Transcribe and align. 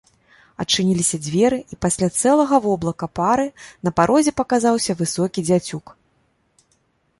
Адчыніліся 0.63 1.17
дзверы, 1.25 1.59
і 1.75 1.77
пасля 1.87 2.07
цэлага 2.21 2.55
воблака 2.65 3.09
пары 3.21 3.47
на 3.89 3.95
парозе 4.01 4.31
паказаўся 4.43 4.99
высокі 5.05 5.47
дзяцюк. 5.51 5.97